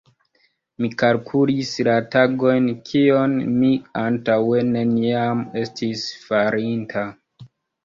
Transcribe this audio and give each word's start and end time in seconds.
Mi 0.83 0.87
kalkulis 1.01 1.73
la 1.87 1.97
tagojn, 2.15 2.71
kion 2.89 3.37
mi 3.59 3.71
antaŭe 4.07 4.65
neniam 4.73 5.47
estis 5.65 6.09
farinta. 6.27 7.09